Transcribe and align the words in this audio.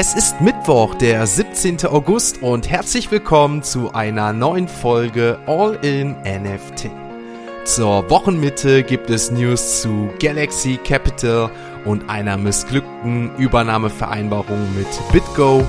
Es 0.00 0.14
ist 0.14 0.40
Mittwoch, 0.40 0.94
der 0.94 1.26
17. 1.26 1.84
August 1.86 2.40
und 2.40 2.70
herzlich 2.70 3.10
willkommen 3.10 3.64
zu 3.64 3.92
einer 3.94 4.32
neuen 4.32 4.68
Folge 4.68 5.40
All 5.48 5.76
in 5.82 6.12
NFT. 6.22 6.88
Zur 7.64 8.08
Wochenmitte 8.08 8.84
gibt 8.84 9.10
es 9.10 9.32
News 9.32 9.82
zu 9.82 10.08
Galaxy 10.20 10.78
Capital 10.84 11.50
und 11.84 12.08
einer 12.08 12.36
missglückten 12.36 13.34
Übernahmevereinbarung 13.38 14.72
mit 14.76 14.86
BitGo. 15.10 15.66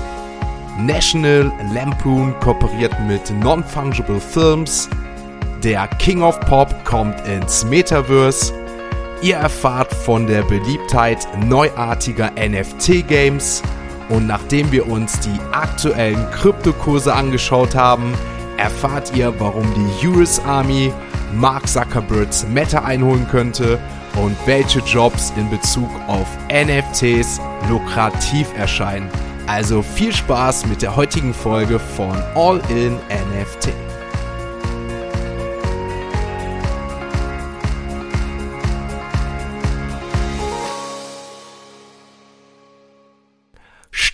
National 0.78 1.50
Lampoon 1.74 2.32
kooperiert 2.38 2.94
mit 3.08 3.32
Non-Fungible 3.42 4.20
Films. 4.20 4.88
Der 5.64 5.88
King 5.98 6.22
of 6.22 6.38
Pop 6.38 6.72
kommt 6.84 7.16
ins 7.26 7.64
Metaverse. 7.64 8.54
Ihr 9.22 9.38
erfahrt 9.38 9.92
von 9.92 10.28
der 10.28 10.42
Beliebtheit 10.42 11.26
neuartiger 11.48 12.30
NFT-Games 12.38 13.64
und 14.10 14.26
nachdem 14.26 14.70
wir 14.72 14.88
uns 14.88 15.18
die 15.20 15.40
aktuellen 15.52 16.30
Kryptokurse 16.32 17.14
angeschaut 17.14 17.74
haben, 17.74 18.12
erfahrt 18.56 19.16
ihr, 19.16 19.32
warum 19.38 19.66
die 19.74 20.06
US 20.08 20.40
Army 20.44 20.92
Mark 21.32 21.66
Zuckerbergs 21.66 22.46
Meta 22.48 22.84
einholen 22.84 23.26
könnte 23.30 23.78
und 24.16 24.36
welche 24.46 24.80
Jobs 24.80 25.32
in 25.36 25.48
Bezug 25.48 25.88
auf 26.08 26.26
NFTs 26.52 27.40
lukrativ 27.68 28.48
erscheinen. 28.56 29.08
Also 29.46 29.82
viel 29.82 30.12
Spaß 30.12 30.66
mit 30.66 30.82
der 30.82 30.94
heutigen 30.96 31.32
Folge 31.32 31.78
von 31.78 32.16
All 32.34 32.60
in 32.68 32.94
NFT. 32.94 33.89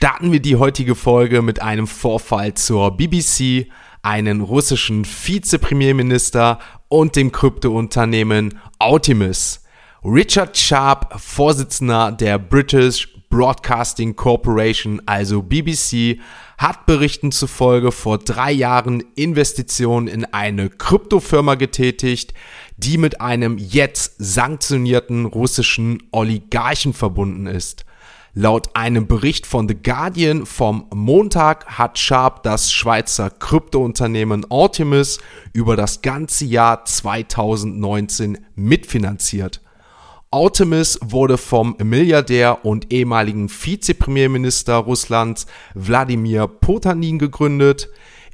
Starten 0.07 0.31
wir 0.31 0.39
die 0.39 0.55
heutige 0.55 0.95
Folge 0.95 1.43
mit 1.43 1.61
einem 1.61 1.89
Vorfall 1.89 2.55
zur 2.55 2.97
BBC, 2.97 3.67
einen 4.03 4.41
russischen 4.41 5.05
Vizepremierminister 5.05 6.61
und 6.87 7.17
dem 7.17 7.33
Kryptounternehmen 7.33 8.57
Optimus. 8.79 9.65
Richard 10.05 10.57
Sharp, 10.57 11.21
Vorsitzender 11.21 12.13
der 12.13 12.39
British 12.39 13.09
Broadcasting 13.31 14.15
Corporation, 14.15 15.03
also 15.07 15.43
BBC, 15.43 16.21
hat 16.57 16.87
Berichten 16.87 17.33
zufolge 17.33 17.91
vor 17.91 18.19
drei 18.19 18.53
Jahren 18.53 19.03
Investitionen 19.17 20.07
in 20.07 20.25
eine 20.25 20.71
Kryptofirma 20.71 21.57
getätigt, 21.57 22.33
die 22.77 22.97
mit 22.97 23.21
einem 23.21 23.59
jetzt 23.59 24.15
sanktionierten 24.19 25.27
russischen 25.27 26.01
Oligarchen 26.13 26.93
verbunden 26.93 27.49
ist. 27.49 27.86
Laut 28.39 28.77
einem 28.77 29.07
Bericht 29.07 29.47
von 29.47 29.67
The 29.67 29.75
Guardian 29.75 30.45
vom 30.45 30.89
Montag 30.93 31.65
hat 31.79 31.99
Sharp 31.99 32.43
das 32.43 32.71
Schweizer 32.71 33.31
Kryptounternehmen 33.31 34.45
Optimus 34.51 35.21
über 35.55 35.75
das 35.75 36.03
ganze 36.03 36.45
Jahr 36.45 36.85
2019 36.85 38.37
mitfinanziert. 38.55 39.63
Optimus 40.31 40.99
wurde 41.03 41.39
vom 41.39 41.77
Milliardär 41.83 42.63
und 42.67 42.93
ehemaligen 42.93 43.49
Vizepremierminister 43.49 44.75
Russlands 44.75 45.47
Wladimir 45.73 46.47
Potanin 46.47 47.19
gegründet. 47.19 47.89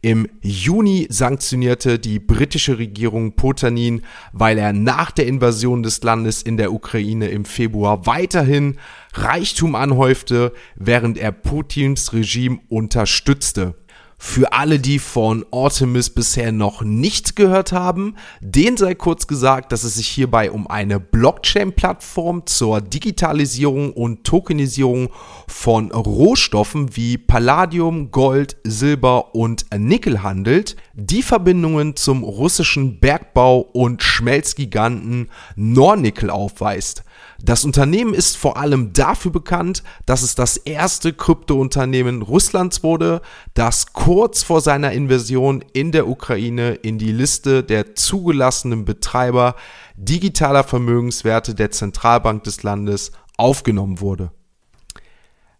Im 0.05 0.27
Juni 0.41 1.07
sanktionierte 1.11 2.01
die 2.01 2.19
britische 2.19 2.77
Regierung 2.77 3.37
Potanin, 3.37 4.03
weil 4.33 4.59
er 4.59 4.73
nach 4.73 5.13
der 5.13 5.29
Invasion 5.29 5.85
des 5.85 6.03
Landes 6.03 6.43
in 6.43 6.57
der 6.57 6.73
Ukraine 6.73 7.29
im 7.29 7.45
Februar 7.45 8.05
weiterhin 8.05 8.81
Reichtum 9.15 9.77
anhäufte, 9.77 10.55
während 10.75 11.19
er 11.19 11.31
Putins 11.31 12.13
Regime 12.13 12.59
unterstützte. 12.69 13.77
Für 14.25 14.53
alle, 14.53 14.79
die 14.79 15.01
von 15.01 15.45
Artemis 15.51 16.09
bisher 16.09 16.53
noch 16.53 16.83
nichts 16.83 17.35
gehört 17.35 17.73
haben, 17.73 18.15
denen 18.41 18.77
sei 18.77 18.95
kurz 18.95 19.27
gesagt, 19.27 19.73
dass 19.73 19.83
es 19.83 19.97
sich 19.97 20.07
hierbei 20.07 20.53
um 20.53 20.69
eine 20.69 21.01
Blockchain-Plattform 21.01 22.47
zur 22.47 22.81
Digitalisierung 22.81 23.93
und 23.93 24.23
Tokenisierung 24.23 25.09
von 25.49 25.91
Rohstoffen 25.91 26.97
wie 26.97 27.19
Palladium, 27.19 28.13
Gold, 28.13 28.57
Silber 28.63 29.35
und 29.35 29.67
Nickel 29.77 30.23
handelt, 30.23 30.77
die 30.95 31.25
Verbindungen 31.25 31.97
zum 31.97 32.23
russischen 32.23 33.01
Bergbau 33.01 33.59
und 33.59 34.05
Schmelzgiganten 34.05 35.31
Nornickel 35.57 36.31
aufweist. 36.31 37.03
Das 37.41 37.65
Unternehmen 37.65 38.15
ist 38.15 38.37
vor 38.37 38.57
allem 38.57 38.93
dafür 38.93 39.33
bekannt, 39.33 39.83
dass 40.07 40.23
es 40.23 40.35
das 40.35 40.57
erste 40.57 41.13
Kryptounternehmen 41.13 42.23
Russlands 42.23 42.83
wurde, 42.83 43.21
das 43.55 43.93
kurz 43.93 44.43
vor 44.43 44.61
seiner 44.61 44.93
Invasion 44.93 45.65
in 45.73 45.93
der 45.93 46.09
Ukraine 46.09 46.75
in 46.75 46.99
die 46.99 47.13
Liste 47.13 47.65
der 47.65 47.95
zugelassenen 47.95 48.85
Betreiber 48.85 49.57
digitaler 49.97 50.65
Vermögenswerte 50.65 51.55
der 51.55 51.71
Zentralbank 51.71 52.45
des 52.45 52.63
Landes 52.63 53.13
aufgenommen 53.37 54.01
wurde. 54.01 54.31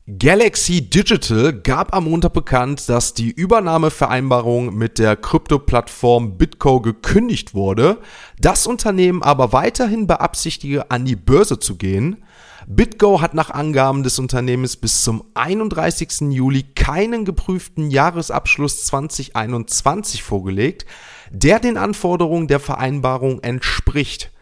Galaxy 0.09 0.91
Digital 0.91 1.53
gab 1.53 1.95
am 1.95 2.11
Montag 2.11 2.33
bekannt, 2.33 2.89
dass 2.89 3.15
die 3.15 3.31
Übernahmevereinbarung 3.31 4.75
mit 4.75 4.99
der 4.99 5.15
Krypto-Plattform 5.15 6.37
Bitco 6.37 6.81
gekündigt 6.81 7.55
wurde, 7.55 7.99
das 8.41 8.67
Unternehmen 8.67 9.23
aber 9.23 9.53
weiterhin 9.53 10.09
beabsichtige, 10.09 10.91
an 10.91 11.05
die 11.05 11.15
Börse 11.15 11.61
zu 11.61 11.77
gehen. 11.77 12.25
Bitgo 12.67 13.21
hat 13.21 13.35
nach 13.35 13.51
Angaben 13.51 14.03
des 14.03 14.19
Unternehmens 14.19 14.77
bis 14.77 15.05
zum 15.05 15.23
31. 15.35 16.33
Juli 16.33 16.65
keinen 16.75 17.25
geprüften 17.25 17.89
Jahresabschluss 17.89 18.85
2021 18.87 20.25
vorgelegt, 20.25 20.85
der 21.31 21.61
den 21.61 21.77
Anforderungen 21.77 22.49
der 22.49 22.59
Vereinbarung 22.59 23.39
entspricht. 23.45 24.33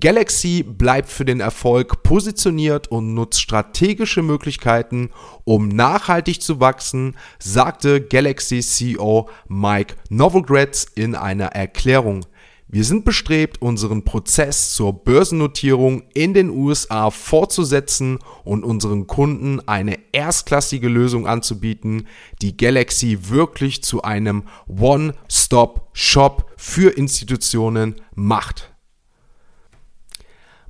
Galaxy 0.00 0.64
bleibt 0.64 1.08
für 1.08 1.24
den 1.24 1.38
Erfolg 1.38 2.02
positioniert 2.02 2.88
und 2.88 3.14
nutzt 3.14 3.40
strategische 3.40 4.22
Möglichkeiten, 4.22 5.10
um 5.44 5.68
nachhaltig 5.68 6.42
zu 6.42 6.58
wachsen, 6.58 7.16
sagte 7.38 8.00
Galaxy 8.00 8.60
CEO 8.60 9.28
Mike 9.46 9.94
Novogratz 10.08 10.86
in 10.96 11.14
einer 11.14 11.46
Erklärung. 11.46 12.26
Wir 12.66 12.82
sind 12.82 13.04
bestrebt, 13.04 13.62
unseren 13.62 14.04
Prozess 14.04 14.74
zur 14.74 15.04
Börsennotierung 15.04 16.02
in 16.12 16.34
den 16.34 16.50
USA 16.50 17.10
fortzusetzen 17.10 18.18
und 18.42 18.64
unseren 18.64 19.06
Kunden 19.06 19.60
eine 19.68 19.98
erstklassige 20.10 20.88
Lösung 20.88 21.28
anzubieten, 21.28 22.08
die 22.42 22.56
Galaxy 22.56 23.28
wirklich 23.28 23.84
zu 23.84 24.02
einem 24.02 24.42
One-Stop-Shop 24.66 26.50
für 26.56 26.90
Institutionen 26.90 27.94
macht. 28.16 28.73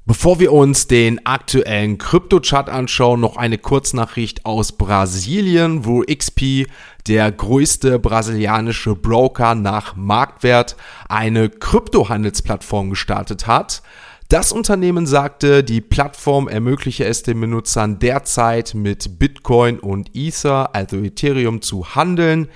Bevor 0.07 0.39
wir 0.39 0.53
uns 0.53 0.87
den 0.87 1.25
aktuellen 1.25 1.97
Krypto-Chart 1.97 2.69
anschauen, 2.69 3.21
noch 3.21 3.39
eine 3.39 3.57
Kurznachricht 3.57 4.45
aus 4.45 4.73
Brasilien, 4.73 5.87
wo 5.87 6.03
XP, 6.03 6.67
der 7.07 7.33
größte 7.33 7.99
brasilianische 7.99 8.97
Broker 8.97 9.55
nach 9.55 9.97
Marktwert, 9.97 10.77
eine 11.09 11.49
Kryptohandelsplattform 11.49 12.91
gestartet 12.91 13.47
hat. 13.47 13.83
Das 14.29 14.53
Unternehmen 14.53 15.07
sagte, 15.07 15.65
die 15.65 15.81
Plattform 15.81 16.49
ermögliche 16.49 17.07
es 17.07 17.23
den 17.23 17.41
Benutzern 17.41 17.99
derzeit 17.99 18.75
mit 18.75 19.19
Bitcoin 19.19 19.79
und 19.79 20.11
Ether, 20.15 20.75
also 20.75 20.99
Ethereum, 20.99 21.63
zu 21.63 21.95
handeln. 21.95 22.49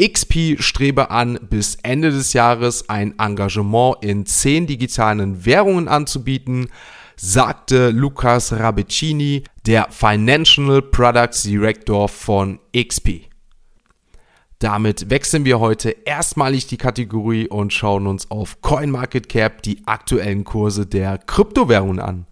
XP 0.00 0.62
strebe 0.62 1.10
an, 1.10 1.40
bis 1.50 1.76
Ende 1.82 2.10
des 2.10 2.32
Jahres 2.32 2.88
ein 2.88 3.18
Engagement 3.18 3.96
in 4.00 4.26
zehn 4.26 4.66
digitalen 4.66 5.44
Währungen 5.44 5.88
anzubieten, 5.88 6.68
sagte 7.16 7.90
Lukas 7.90 8.52
Rabicini, 8.52 9.42
der 9.66 9.88
Financial 9.90 10.82
Products 10.82 11.42
Director 11.42 12.08
von 12.08 12.60
XP. 12.76 13.28
Damit 14.60 15.10
wechseln 15.10 15.44
wir 15.44 15.58
heute 15.58 15.90
erstmalig 16.04 16.66
die 16.68 16.78
Kategorie 16.78 17.48
und 17.48 17.72
schauen 17.72 18.06
uns 18.06 18.30
auf 18.30 18.60
CoinMarketCap 18.60 19.62
die 19.62 19.82
aktuellen 19.86 20.44
Kurse 20.44 20.86
der 20.86 21.18
Kryptowährungen 21.18 22.00
an. 22.00 22.26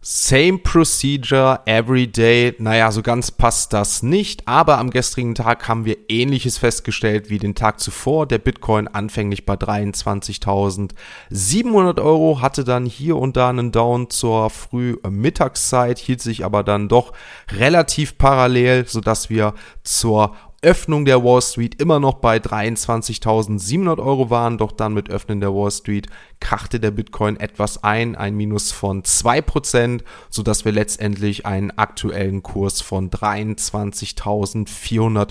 Same 0.00 0.58
procedure 0.58 1.58
every 1.66 2.06
day. 2.06 2.54
Naja, 2.58 2.92
so 2.92 3.02
ganz 3.02 3.32
passt 3.32 3.72
das 3.72 4.04
nicht, 4.04 4.46
aber 4.46 4.78
am 4.78 4.90
gestrigen 4.90 5.34
Tag 5.34 5.66
haben 5.66 5.84
wir 5.84 5.96
ähnliches 6.08 6.56
festgestellt 6.56 7.30
wie 7.30 7.38
den 7.38 7.56
Tag 7.56 7.80
zuvor. 7.80 8.26
Der 8.26 8.38
Bitcoin 8.38 8.86
anfänglich 8.86 9.44
bei 9.44 9.54
23.700 9.54 12.00
Euro, 12.00 12.40
hatte 12.40 12.62
dann 12.62 12.86
hier 12.86 13.16
und 13.16 13.36
da 13.36 13.48
einen 13.48 13.72
Down 13.72 14.08
zur 14.08 14.50
Früh-Mittagszeit, 14.50 15.98
hielt 15.98 16.22
sich 16.22 16.44
aber 16.44 16.62
dann 16.62 16.88
doch 16.88 17.12
relativ 17.50 18.18
parallel, 18.18 18.86
sodass 18.86 19.30
wir 19.30 19.54
zur 19.82 20.36
Öffnung 20.60 21.04
der 21.04 21.22
Wall 21.22 21.40
Street 21.40 21.80
immer 21.80 22.00
noch 22.00 22.14
bei 22.14 22.38
23.700 22.38 23.98
Euro 23.98 24.28
waren, 24.28 24.58
doch 24.58 24.72
dann 24.72 24.92
mit 24.92 25.08
Öffnen 25.08 25.40
der 25.40 25.54
Wall 25.54 25.70
Street 25.70 26.08
krachte 26.40 26.80
der 26.80 26.90
Bitcoin 26.90 27.38
etwas 27.38 27.84
ein, 27.84 28.16
ein 28.16 28.34
Minus 28.34 28.72
von 28.72 29.04
2%, 29.04 30.00
sodass 30.30 30.64
wir 30.64 30.72
letztendlich 30.72 31.46
einen 31.46 31.70
aktuellen 31.70 32.42
Kurs 32.42 32.80
von 32.80 33.08
23.400 33.08 35.28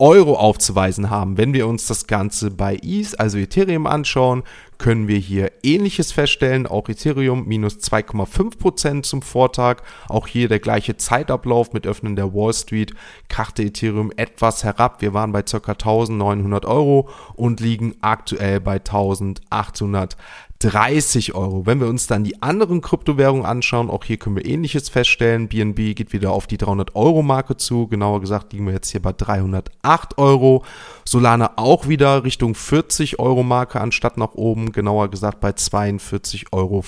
Euro 0.00 0.34
aufzuweisen 0.34 1.10
haben. 1.10 1.36
Wenn 1.36 1.52
wir 1.52 1.68
uns 1.68 1.86
das 1.86 2.06
Ganze 2.06 2.50
bei 2.50 2.78
ETH, 2.82 3.20
also 3.20 3.36
Ethereum 3.36 3.86
anschauen, 3.86 4.42
können 4.78 5.08
wir 5.08 5.18
hier 5.18 5.52
ähnliches 5.62 6.10
feststellen. 6.10 6.66
Auch 6.66 6.88
Ethereum 6.88 7.46
minus 7.46 7.74
2,5% 7.76 9.02
zum 9.02 9.20
Vortag. 9.20 9.82
Auch 10.08 10.26
hier 10.26 10.48
der 10.48 10.58
gleiche 10.58 10.96
Zeitablauf 10.96 11.74
mit 11.74 11.86
Öffnen 11.86 12.16
der 12.16 12.32
Wall 12.32 12.54
Street 12.54 12.94
krachte 13.28 13.62
Ethereum 13.62 14.10
etwas 14.16 14.64
herab. 14.64 15.02
Wir 15.02 15.12
waren 15.12 15.32
bei 15.32 15.42
ca. 15.42 15.72
1900 15.72 16.64
Euro 16.64 17.10
und 17.34 17.60
liegen 17.60 17.94
aktuell 18.00 18.58
bei 18.58 18.76
1800 18.76 20.16
30 20.60 21.34
Euro. 21.34 21.64
Wenn 21.64 21.80
wir 21.80 21.88
uns 21.88 22.06
dann 22.06 22.22
die 22.22 22.42
anderen 22.42 22.82
Kryptowährungen 22.82 23.46
anschauen, 23.46 23.88
auch 23.88 24.04
hier 24.04 24.18
können 24.18 24.36
wir 24.36 24.44
ähnliches 24.44 24.90
feststellen. 24.90 25.48
BNB 25.48 25.96
geht 25.96 26.12
wieder 26.12 26.32
auf 26.32 26.46
die 26.46 26.58
300 26.58 26.94
Euro 26.94 27.22
Marke 27.22 27.56
zu. 27.56 27.88
Genauer 27.88 28.20
gesagt 28.20 28.52
liegen 28.52 28.66
wir 28.66 28.74
jetzt 28.74 28.90
hier 28.90 29.00
bei 29.00 29.14
308 29.14 30.18
Euro. 30.18 30.62
Solana 31.06 31.52
auch 31.56 31.88
wieder 31.88 32.24
Richtung 32.24 32.54
40 32.54 33.18
Euro 33.18 33.42
Marke 33.42 33.80
anstatt 33.80 34.18
nach 34.18 34.34
oben. 34.34 34.72
Genauer 34.72 35.08
gesagt 35.08 35.40
bei 35.40 35.50
42,50 35.50 36.52
Euro. 36.52 36.84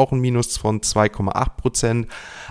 Auch 0.00 0.12
ein 0.12 0.20
Minus 0.20 0.56
von 0.56 0.80
2,8 0.80 1.56
Prozent. 1.56 2.06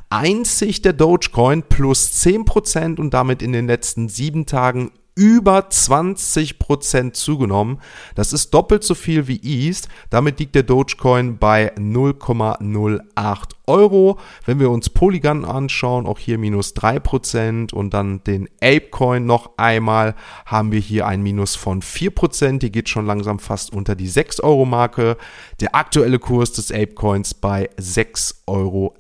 Einzig 0.09 0.81
der 0.81 0.93
Dogecoin 0.93 1.63
plus 1.63 2.11
10 2.19 2.43
Prozent 2.43 2.99
und 2.99 3.13
damit 3.13 3.41
in 3.41 3.53
den 3.53 3.67
letzten 3.67 4.09
sieben 4.09 4.45
Tagen 4.45 4.91
über 5.15 5.59
20% 5.69 7.13
zugenommen. 7.13 7.79
Das 8.15 8.33
ist 8.33 8.53
doppelt 8.53 8.83
so 8.83 8.95
viel 8.95 9.27
wie 9.27 9.39
East. 9.41 9.87
Damit 10.09 10.39
liegt 10.39 10.55
der 10.55 10.63
Dogecoin 10.63 11.37
bei 11.37 11.71
0,08 11.75 13.49
Euro. 13.67 14.19
Wenn 14.45 14.59
wir 14.59 14.71
uns 14.71 14.89
Polygon 14.89 15.45
anschauen, 15.45 16.07
auch 16.07 16.19
hier 16.19 16.37
minus 16.37 16.75
3% 16.75 17.73
und 17.73 17.93
dann 17.93 18.23
den 18.23 18.49
Apecoin 18.61 19.25
noch 19.25 19.57
einmal, 19.57 20.15
haben 20.45 20.71
wir 20.71 20.79
hier 20.79 21.05
ein 21.07 21.21
Minus 21.21 21.55
von 21.55 21.81
4%. 21.81 22.59
Die 22.59 22.71
geht 22.71 22.89
schon 22.89 23.05
langsam 23.05 23.39
fast 23.39 23.71
unter 23.73 23.95
die 23.95 24.07
6 24.07 24.39
Euro 24.39 24.65
Marke. 24.65 25.17
Der 25.59 25.75
aktuelle 25.75 26.19
Kurs 26.19 26.53
des 26.53 26.71
Apecoins 26.71 27.33
bei 27.35 27.69
6,08 27.77 28.33
Euro. 28.47 28.95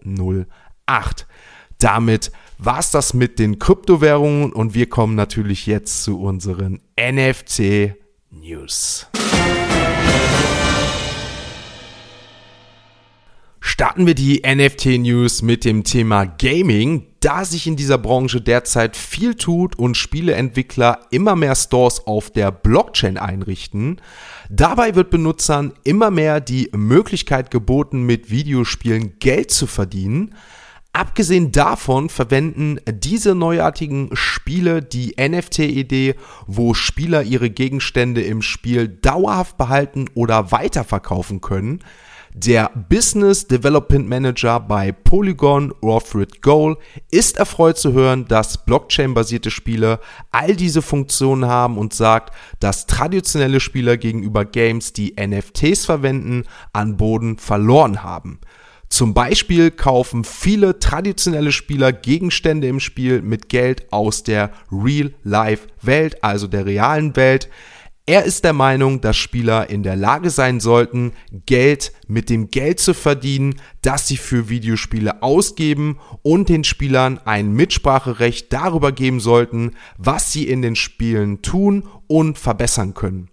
Damit 1.79 2.31
war 2.65 2.79
es 2.79 2.91
das 2.91 3.13
mit 3.13 3.39
den 3.39 3.59
Kryptowährungen 3.59 4.53
und 4.53 4.73
wir 4.73 4.87
kommen 4.87 5.15
natürlich 5.15 5.65
jetzt 5.65 6.03
zu 6.03 6.21
unseren 6.21 6.79
NFT 6.97 7.95
News. 8.31 9.07
Starten 13.59 14.05
wir 14.05 14.15
die 14.15 14.43
NFT 14.45 14.99
News 14.99 15.41
mit 15.41 15.65
dem 15.65 15.83
Thema 15.83 16.25
Gaming, 16.25 17.07
da 17.19 17.43
sich 17.43 17.67
in 17.67 17.75
dieser 17.75 17.97
Branche 17.97 18.39
derzeit 18.39 18.95
viel 18.95 19.35
tut 19.35 19.77
und 19.77 19.97
Spieleentwickler 19.97 20.99
immer 21.11 21.35
mehr 21.35 21.55
Stores 21.55 22.05
auf 22.07 22.29
der 22.29 22.51
Blockchain 22.51 23.17
einrichten. 23.17 23.99
Dabei 24.49 24.95
wird 24.95 25.09
Benutzern 25.09 25.73
immer 25.83 26.11
mehr 26.11 26.39
die 26.39 26.69
Möglichkeit 26.73 27.51
geboten, 27.51 28.03
mit 28.03 28.29
Videospielen 28.29 29.19
Geld 29.19 29.51
zu 29.51 29.67
verdienen. 29.67 30.35
Abgesehen 30.95 31.51
davon 31.51 32.07
verwenden 32.07 32.77
diese 32.87 33.33
neuartigen 33.33 34.11
Spiele 34.13 34.83
die 34.83 35.15
NFT-Idee, 35.19 36.13
wo 36.45 36.75
Spieler 36.75 37.23
ihre 37.23 37.49
Gegenstände 37.49 38.21
im 38.21 38.43
Spiel 38.43 38.87
dauerhaft 38.87 39.57
behalten 39.57 40.05
oder 40.13 40.51
weiterverkaufen 40.51 41.41
können. 41.41 41.79
Der 42.35 42.71
Business 42.89 43.47
Development 43.47 44.07
Manager 44.07 44.59
bei 44.59 44.91
Polygon, 44.91 45.73
Alfred 45.81 46.43
Goal, 46.43 46.77
ist 47.09 47.37
erfreut 47.37 47.79
zu 47.79 47.93
hören, 47.93 48.27
dass 48.27 48.63
Blockchain-basierte 48.63 49.49
Spiele 49.49 49.99
all 50.31 50.55
diese 50.55 50.83
Funktionen 50.83 51.45
haben 51.45 51.79
und 51.79 51.95
sagt, 51.95 52.35
dass 52.59 52.85
traditionelle 52.85 53.59
Spieler 53.59 53.97
gegenüber 53.97 54.45
Games, 54.45 54.93
die 54.93 55.15
NFTs 55.19 55.85
verwenden, 55.85 56.43
an 56.71 56.97
Boden 56.97 57.37
verloren 57.37 58.03
haben. 58.03 58.39
Zum 58.93 59.15
Beispiel 59.15 59.71
kaufen 59.71 60.23
viele 60.23 60.77
traditionelle 60.77 61.51
Spieler 61.51 61.91
Gegenstände 61.91 62.67
im 62.67 62.79
Spiel 62.79 63.23
mit 63.23 63.49
Geld 63.49 63.91
aus 63.91 64.21
der 64.21 64.51
Real-Life-Welt, 64.71 66.23
also 66.23 66.45
der 66.45 66.67
realen 66.67 67.15
Welt. 67.15 67.49
Er 68.05 68.23
ist 68.23 68.43
der 68.43 68.53
Meinung, 68.53 69.01
dass 69.01 69.17
Spieler 69.17 69.67
in 69.71 69.81
der 69.81 69.95
Lage 69.95 70.29
sein 70.29 70.59
sollten, 70.59 71.13
Geld 71.47 71.91
mit 72.07 72.29
dem 72.29 72.51
Geld 72.51 72.79
zu 72.79 72.93
verdienen, 72.93 73.55
das 73.81 74.07
sie 74.07 74.17
für 74.17 74.47
Videospiele 74.49 75.23
ausgeben 75.23 75.97
und 76.21 76.47
den 76.47 76.63
Spielern 76.63 77.19
ein 77.25 77.51
Mitspracherecht 77.51 78.53
darüber 78.53 78.91
geben 78.91 79.19
sollten, 79.19 79.71
was 79.97 80.31
sie 80.31 80.47
in 80.47 80.61
den 80.61 80.75
Spielen 80.75 81.41
tun 81.41 81.89
und 82.05 82.37
verbessern 82.37 82.93
können. 82.93 83.32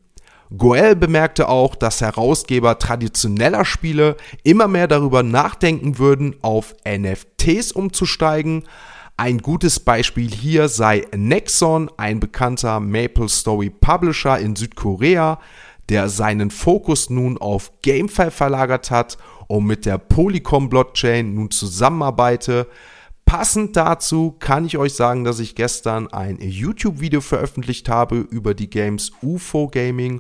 Goel 0.57 0.97
bemerkte 0.97 1.49
auch, 1.49 1.77
dass 1.77 2.01
Herausgeber 2.01 2.79
traditioneller 2.79 3.65
Spiele 3.65 4.17
immer 4.43 4.67
mehr 4.67 4.89
darüber 4.89 5.23
nachdenken 5.23 5.99
würden, 5.99 6.35
auf 6.43 6.75
NFTs 6.85 7.71
umzusteigen. 7.71 8.65
Ein 9.17 9.39
gutes 9.39 9.79
Beispiel 9.79 10.29
hier 10.31 10.69
sei 10.69 11.07
Nexon, 11.15 11.91
ein 11.97 12.19
bekannter 12.19 12.81
Maple 12.81 13.29
Story 13.29 13.71
Publisher 13.71 14.39
in 14.39 14.57
Südkorea, 14.57 15.39
der 15.89 16.09
seinen 16.09 16.51
Fokus 16.51 17.11
nun 17.11 17.39
auf 17.39 17.71
GameFi 17.83 18.31
verlagert 18.31 18.91
hat 18.91 19.19
und 19.47 19.67
mit 19.67 19.87
der 19.87 19.99
Polycom 19.99 20.69
Blockchain 20.69 21.35
nun 21.35 21.51
zusammenarbeite. 21.51 22.67
Passend 23.31 23.77
dazu 23.77 24.35
kann 24.41 24.65
ich 24.65 24.77
euch 24.77 24.95
sagen, 24.95 25.23
dass 25.23 25.39
ich 25.39 25.55
gestern 25.55 26.09
ein 26.09 26.39
YouTube-Video 26.41 27.21
veröffentlicht 27.21 27.89
habe 27.89 28.17
über 28.17 28.55
die 28.55 28.69
Games 28.69 29.13
UFO 29.23 29.69
Gaming 29.69 30.19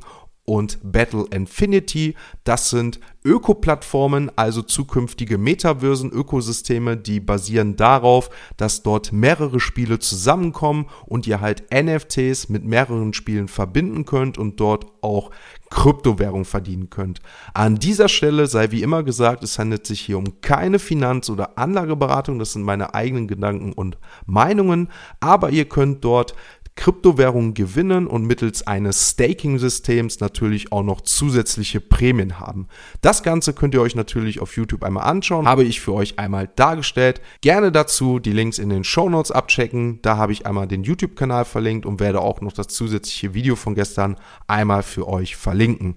und 0.50 0.80
Battle 0.82 1.26
Infinity. 1.30 2.16
Das 2.42 2.70
sind 2.70 2.98
Ökoplattformen, 3.24 4.32
also 4.34 4.62
zukünftige 4.62 5.38
Metaversen-Ökosysteme, 5.38 6.96
die 6.96 7.20
basieren 7.20 7.76
darauf, 7.76 8.30
dass 8.56 8.82
dort 8.82 9.12
mehrere 9.12 9.60
Spiele 9.60 10.00
zusammenkommen 10.00 10.86
und 11.06 11.28
ihr 11.28 11.40
halt 11.40 11.66
NFTs 11.72 12.48
mit 12.48 12.64
mehreren 12.64 13.12
Spielen 13.12 13.46
verbinden 13.46 14.04
könnt 14.06 14.38
und 14.38 14.58
dort 14.58 14.86
auch 15.02 15.30
Kryptowährung 15.70 16.44
verdienen 16.44 16.90
könnt. 16.90 17.20
An 17.54 17.76
dieser 17.76 18.08
Stelle 18.08 18.48
sei 18.48 18.72
wie 18.72 18.82
immer 18.82 19.04
gesagt, 19.04 19.44
es 19.44 19.56
handelt 19.56 19.86
sich 19.86 20.00
hier 20.00 20.18
um 20.18 20.40
keine 20.40 20.80
Finanz- 20.80 21.30
oder 21.30 21.58
Anlageberatung, 21.58 22.40
das 22.40 22.54
sind 22.54 22.62
meine 22.62 22.92
eigenen 22.92 23.28
Gedanken 23.28 23.72
und 23.72 23.98
Meinungen, 24.26 24.88
aber 25.20 25.50
ihr 25.50 25.66
könnt 25.66 26.04
dort 26.04 26.34
Kryptowährungen 26.80 27.52
gewinnen 27.52 28.06
und 28.06 28.24
mittels 28.24 28.66
eines 28.66 29.10
Staking-Systems 29.10 30.20
natürlich 30.20 30.72
auch 30.72 30.82
noch 30.82 31.02
zusätzliche 31.02 31.78
Prämien 31.78 32.40
haben. 32.40 32.68
Das 33.02 33.22
Ganze 33.22 33.52
könnt 33.52 33.74
ihr 33.74 33.82
euch 33.82 33.94
natürlich 33.94 34.40
auf 34.40 34.56
YouTube 34.56 34.82
einmal 34.82 35.04
anschauen, 35.04 35.46
habe 35.46 35.62
ich 35.62 35.82
für 35.82 35.92
euch 35.92 36.18
einmal 36.18 36.48
dargestellt. 36.56 37.20
Gerne 37.42 37.70
dazu 37.70 38.18
die 38.18 38.32
Links 38.32 38.58
in 38.58 38.70
den 38.70 38.84
Show 38.84 39.10
Notes 39.10 39.30
abchecken. 39.30 39.98
Da 40.00 40.16
habe 40.16 40.32
ich 40.32 40.46
einmal 40.46 40.68
den 40.68 40.82
YouTube-Kanal 40.82 41.44
verlinkt 41.44 41.84
und 41.84 42.00
werde 42.00 42.22
auch 42.22 42.40
noch 42.40 42.54
das 42.54 42.68
zusätzliche 42.68 43.34
Video 43.34 43.56
von 43.56 43.74
gestern 43.74 44.16
einmal 44.46 44.82
für 44.82 45.06
euch 45.06 45.36
verlinken. 45.36 45.96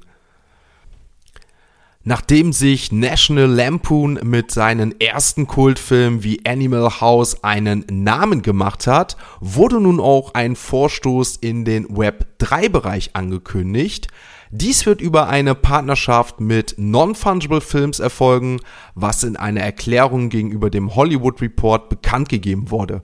Nachdem 2.05 2.51
sich 2.51 2.91
National 2.91 3.45
Lampoon 3.45 4.19
mit 4.23 4.51
seinen 4.51 4.99
ersten 4.99 5.47
Kultfilmen 5.47 6.21
wie 6.21 6.45
Animal 6.45 6.99
House 6.99 7.45
einen 7.45 7.85
Namen 7.89 8.41
gemacht 8.41 8.87
hat, 8.87 9.15
wurde 9.39 9.79
nun 9.79 10.01
auch 10.01 10.33
ein 10.33 10.57
Vorstoß 10.57 11.37
in 11.37 11.63
den 11.63 11.97
Web 11.97 12.25
3 12.39 12.67
Bereich 12.67 13.11
angekündigt. 13.13 14.09
Dies 14.51 14.85
wird 14.85 14.99
über 14.99 15.29
eine 15.29 15.55
Partnerschaft 15.55 16.41
mit 16.41 16.75
Non-Fungible 16.77 17.61
Films 17.61 18.01
erfolgen, 18.01 18.59
was 18.95 19.23
in 19.23 19.37
einer 19.37 19.61
Erklärung 19.61 20.27
gegenüber 20.27 20.69
dem 20.69 20.95
Hollywood 20.95 21.41
Report 21.41 21.87
bekannt 21.87 22.27
gegeben 22.27 22.69
wurde. 22.69 23.01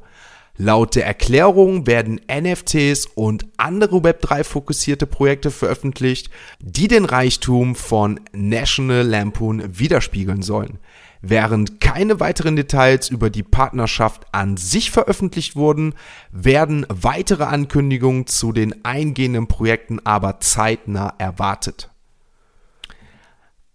Laut 0.62 0.96
der 0.96 1.06
Erklärung 1.06 1.88
werden 1.88 2.20
NFTs 2.30 3.06
und 3.16 3.46
andere 3.56 4.00
Web3 4.00 4.44
fokussierte 4.44 5.08
Projekte 5.08 5.52
veröffentlicht, 5.52 6.30
die 6.60 6.90
den 6.90 7.06
Reichtum 7.06 7.76
von 7.76 8.20
National 8.34 9.04
Lampoon 9.04 9.80
widerspiegeln 9.80 10.42
sollen. 10.42 10.78
Während 11.22 11.80
keine 11.80 12.20
weiteren 12.20 12.58
Details 12.58 13.08
über 13.08 13.30
die 13.30 13.42
Partnerschaft 13.42 14.28
an 14.34 14.58
sich 14.58 14.92
veröffentlicht 14.92 15.56
wurden, 15.56 15.94
werden 16.34 16.86
weitere 16.90 17.46
Ankündigungen 17.46 18.28
zu 18.28 18.52
den 18.52 18.84
eingehenden 18.84 19.48
Projekten 19.48 20.06
aber 20.06 20.42
zeitnah 20.42 21.14
erwartet 21.20 21.89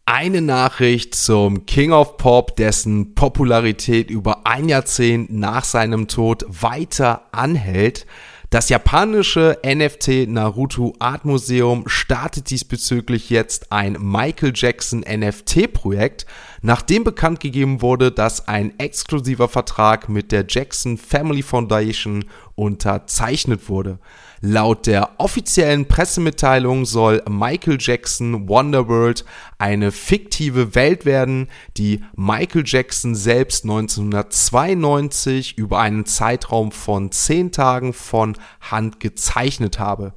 eine 0.06 0.42
Nachricht 0.42 1.14
zum 1.14 1.64
King 1.66 1.92
of 1.92 2.18
Pop, 2.18 2.56
dessen 2.56 3.14
Popularität 3.14 4.10
über 4.10 4.46
ein 4.46 4.68
Jahrzehnt 4.68 5.32
nach 5.32 5.64
seinem 5.64 6.08
Tod 6.08 6.44
weiter 6.48 7.22
anhält. 7.32 8.06
Das 8.50 8.68
japanische 8.68 9.58
NFT 9.66 10.28
Naruto 10.28 10.94
Art 10.98 11.24
Museum 11.24 11.88
startet 11.88 12.50
diesbezüglich 12.50 13.30
jetzt 13.30 13.72
ein 13.72 13.96
Michael 13.98 14.52
Jackson 14.54 15.00
NFT 15.00 15.72
Projekt, 15.72 16.26
nachdem 16.62 17.02
bekannt 17.02 17.40
gegeben 17.40 17.82
wurde, 17.82 18.12
dass 18.12 18.46
ein 18.46 18.78
exklusiver 18.78 19.48
Vertrag 19.48 20.08
mit 20.08 20.30
der 20.30 20.44
Jackson 20.48 20.98
Family 20.98 21.42
Foundation 21.42 22.26
unterzeichnet 22.54 23.68
wurde. 23.68 23.98
Laut 24.46 24.86
der 24.86 25.12
offiziellen 25.16 25.88
Pressemitteilung 25.88 26.84
soll 26.84 27.22
Michael 27.26 27.78
Jackson 27.80 28.46
Wonderworld 28.46 29.24
eine 29.56 29.90
fiktive 29.90 30.74
Welt 30.74 31.06
werden, 31.06 31.48
die 31.78 32.04
Michael 32.14 32.62
Jackson 32.66 33.14
selbst 33.14 33.64
1992 33.64 35.56
über 35.56 35.80
einen 35.80 36.04
Zeitraum 36.04 36.72
von 36.72 37.10
10 37.10 37.52
Tagen 37.52 37.94
von 37.94 38.36
Hand 38.60 39.00
gezeichnet 39.00 39.78
habe. 39.78 40.12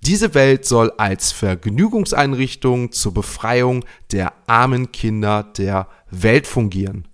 Diese 0.00 0.34
Welt 0.34 0.64
soll 0.64 0.90
als 0.96 1.30
Vergnügungseinrichtung 1.30 2.90
zur 2.90 3.14
Befreiung 3.14 3.84
der 4.10 4.32
armen 4.48 4.90
Kinder 4.90 5.44
der 5.44 5.86
Welt 6.10 6.48
fungieren. 6.48 7.06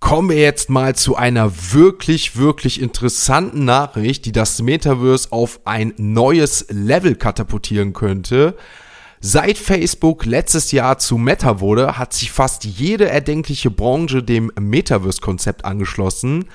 Kommen 0.00 0.30
wir 0.30 0.38
jetzt 0.38 0.70
mal 0.70 0.96
zu 0.96 1.14
einer 1.14 1.52
wirklich, 1.72 2.36
wirklich 2.36 2.80
interessanten 2.80 3.64
Nachricht, 3.64 4.24
die 4.24 4.32
das 4.32 4.60
Metaverse 4.60 5.30
auf 5.30 5.60
ein 5.66 5.92
neues 5.98 6.66
Level 6.70 7.14
katapultieren 7.14 7.92
könnte. 7.92 8.56
Seit 9.20 9.58
Facebook 9.58 10.24
letztes 10.24 10.72
Jahr 10.72 10.98
zu 10.98 11.18
Meta 11.18 11.60
wurde, 11.60 11.98
hat 11.98 12.14
sich 12.14 12.32
fast 12.32 12.64
jede 12.64 13.08
erdenkliche 13.08 13.70
Branche 13.70 14.22
dem 14.22 14.50
Metaverse-Konzept 14.58 15.66
angeschlossen. 15.66 16.46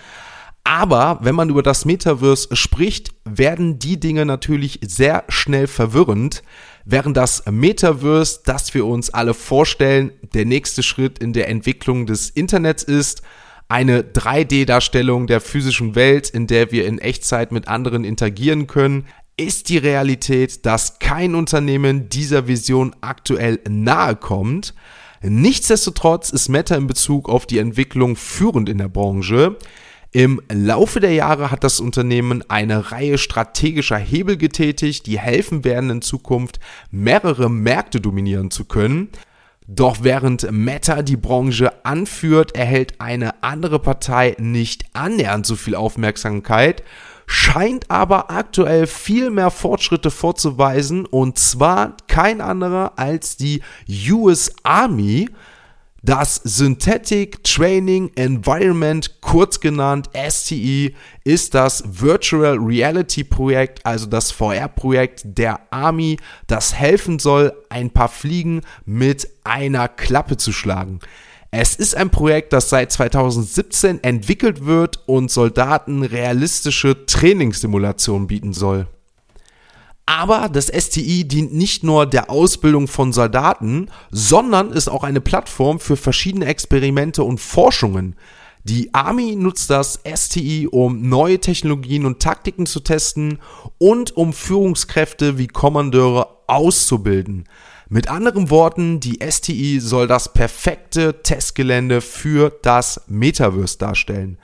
Aber 0.63 1.19
wenn 1.21 1.35
man 1.35 1.49
über 1.49 1.61
das 1.61 1.85
Metaverse 1.85 2.55
spricht, 2.55 3.13
werden 3.23 3.77
die 3.77 3.99
Dinge 3.99 4.25
natürlich 4.25 4.79
sehr 4.83 5.23
schnell 5.29 5.67
verwirrend. 5.67 6.41
Während 6.87 7.17
das 7.17 7.43
Metaverse, 7.49 8.41
das 8.45 8.75
wir 8.75 8.85
uns 8.85 9.09
alle 9.09 9.33
vorstellen, 9.33 10.11
der 10.35 10.45
nächste 10.45 10.83
Schritt 10.83 11.17
in 11.17 11.33
der 11.33 11.49
Entwicklung 11.49 12.05
des 12.05 12.29
Internets 12.29 12.83
ist, 12.83 13.23
eine 13.67 14.03
3D-Darstellung 14.03 15.25
der 15.25 15.41
physischen 15.41 15.95
Welt, 15.95 16.29
in 16.29 16.45
der 16.45 16.71
wir 16.71 16.85
in 16.85 16.99
Echtzeit 16.99 17.51
mit 17.51 17.67
anderen 17.67 18.03
interagieren 18.03 18.67
können, 18.67 19.07
ist 19.35 19.69
die 19.69 19.79
Realität, 19.79 20.67
dass 20.67 20.99
kein 20.99 21.33
Unternehmen 21.33 22.07
dieser 22.07 22.47
Vision 22.47 22.95
aktuell 23.01 23.59
nahe 23.67 24.15
kommt. 24.15 24.75
Nichtsdestotrotz 25.23 26.29
ist 26.29 26.49
Meta 26.49 26.75
in 26.75 26.85
Bezug 26.85 27.29
auf 27.29 27.47
die 27.47 27.57
Entwicklung 27.57 28.15
führend 28.15 28.69
in 28.69 28.77
der 28.77 28.89
Branche. 28.89 29.57
Im 30.15 30.41
Laufe 30.49 31.01
der 31.01 31.11
Jahre 31.11 31.51
hat 31.51 31.65
das 31.65 31.81
Unternehmen 31.81 32.41
eine 32.49 32.93
Reihe 32.93 33.17
strategischer 33.17 33.97
Hebel 33.97 34.37
getätigt, 34.37 35.07
die 35.07 35.19
helfen 35.19 35.65
werden, 35.65 35.89
in 35.89 36.01
Zukunft 36.01 36.61
mehrere 36.89 37.49
Märkte 37.49 37.99
dominieren 37.99 38.49
zu 38.49 38.63
können. 38.63 39.09
Doch 39.67 39.97
während 40.03 40.49
Meta 40.53 41.01
die 41.01 41.17
Branche 41.17 41.85
anführt, 41.85 42.55
erhält 42.55 43.01
eine 43.01 43.43
andere 43.43 43.77
Partei 43.77 44.37
nicht 44.39 44.85
annähernd 44.93 45.45
so 45.45 45.57
viel 45.57 45.75
Aufmerksamkeit, 45.75 46.81
scheint 47.27 47.91
aber 47.91 48.31
aktuell 48.31 48.87
viel 48.87 49.31
mehr 49.31 49.51
Fortschritte 49.51 50.11
vorzuweisen 50.11 51.05
und 51.05 51.37
zwar 51.37 51.97
kein 52.07 52.39
anderer 52.39 52.93
als 52.95 53.35
die 53.35 53.61
US 54.09 54.49
Army, 54.63 55.27
das 56.05 56.35
Synthetic 56.43 57.43
Training 57.43 58.11
Environment, 58.15 59.21
kurz 59.21 59.59
genannt 59.59 60.07
STE, 60.29 60.93
ist 61.23 61.55
das 61.55 61.83
Virtual 61.87 62.57
Reality 62.59 63.23
Projekt, 63.23 63.83
also 63.83 64.05
das 64.05 64.31
VR-Projekt 64.31 65.23
der 65.25 65.61
Army, 65.71 66.17
das 66.45 66.75
helfen 66.75 67.17
soll, 67.17 67.53
ein 67.69 67.89
paar 67.89 68.09
Fliegen 68.09 68.61
mit 68.85 69.27
einer 69.43 69.87
Klappe 69.87 70.37
zu 70.37 70.51
schlagen. 70.51 70.99
Es 71.49 71.75
ist 71.75 71.95
ein 71.95 72.11
Projekt, 72.11 72.53
das 72.53 72.69
seit 72.69 72.91
2017 72.91 74.03
entwickelt 74.03 74.65
wird 74.65 75.01
und 75.07 75.31
Soldaten 75.31 76.03
realistische 76.03 77.07
Trainingssimulationen 77.07 78.27
bieten 78.27 78.53
soll. 78.53 78.87
Aber 80.05 80.49
das 80.49 80.67
STI 80.67 81.27
dient 81.27 81.53
nicht 81.53 81.83
nur 81.83 82.05
der 82.05 82.29
Ausbildung 82.29 82.87
von 82.87 83.11
Soldaten, 83.11 83.89
sondern 84.11 84.71
ist 84.71 84.87
auch 84.87 85.03
eine 85.03 85.21
Plattform 85.21 85.79
für 85.79 85.97
verschiedene 85.97 86.45
Experimente 86.45 87.23
und 87.23 87.39
Forschungen. 87.39 88.15
Die 88.63 88.93
Army 88.93 89.35
nutzt 89.35 89.69
das 89.69 89.99
STI, 90.05 90.67
um 90.71 91.07
neue 91.07 91.39
Technologien 91.39 92.05
und 92.05 92.19
Taktiken 92.19 92.65
zu 92.65 92.79
testen 92.79 93.39
und 93.77 94.17
um 94.17 94.33
Führungskräfte 94.33 95.37
wie 95.37 95.47
Kommandeure 95.47 96.29
auszubilden. 96.47 97.47
Mit 97.89 98.09
anderen 98.09 98.49
Worten, 98.49 98.99
die 98.99 99.19
STI 99.27 99.79
soll 99.79 100.07
das 100.07 100.33
perfekte 100.33 101.21
Testgelände 101.21 102.01
für 102.01 102.51
das 102.63 103.01
Metaverse 103.07 103.77
darstellen. 103.77 104.39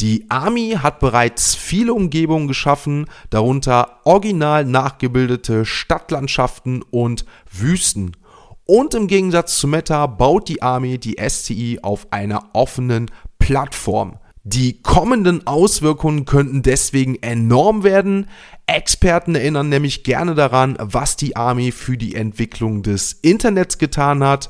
Die 0.00 0.26
Army 0.28 0.76
hat 0.80 1.00
bereits 1.00 1.56
viele 1.56 1.92
Umgebungen 1.92 2.46
geschaffen, 2.46 3.06
darunter 3.30 3.98
original 4.04 4.64
nachgebildete 4.64 5.64
Stadtlandschaften 5.64 6.84
und 6.90 7.24
Wüsten. 7.50 8.16
Und 8.64 8.94
im 8.94 9.08
Gegensatz 9.08 9.58
zu 9.58 9.66
Meta 9.66 10.06
baut 10.06 10.48
die 10.48 10.62
Army 10.62 10.98
die 10.98 11.16
SCI 11.18 11.80
auf 11.82 12.06
einer 12.12 12.50
offenen 12.52 13.10
Plattform. 13.40 14.18
Die 14.44 14.80
kommenden 14.82 15.46
Auswirkungen 15.48 16.26
könnten 16.26 16.62
deswegen 16.62 17.16
enorm 17.16 17.82
werden. 17.82 18.28
Experten 18.66 19.34
erinnern 19.34 19.68
nämlich 19.68 20.04
gerne 20.04 20.36
daran, 20.36 20.76
was 20.80 21.16
die 21.16 21.34
Army 21.34 21.72
für 21.72 21.98
die 21.98 22.14
Entwicklung 22.14 22.84
des 22.84 23.14
Internets 23.14 23.78
getan 23.78 24.22
hat. 24.22 24.48